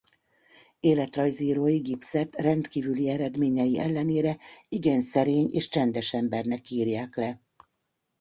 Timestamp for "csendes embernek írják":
5.67-7.15